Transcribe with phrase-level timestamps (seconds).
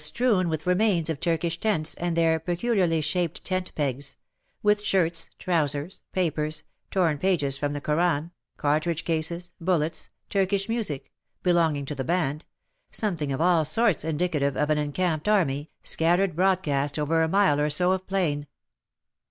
[0.01, 3.71] WAR AND WOMEN 87 strewn with remains of Turkish tents and their peculiarly shaped tent
[3.75, 4.17] pegs,—
[4.63, 11.11] with shirts, trousers, papers, torn pages from the Koran, cartridge cases, bullets, Turkish music—
[11.43, 12.45] be longing to the band—
[13.01, 17.69] something of all sorts indicative of an encamped army, scattered broadcast over a mile or
[17.69, 18.47] so of plain.